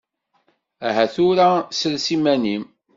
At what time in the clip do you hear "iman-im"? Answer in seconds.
2.15-2.63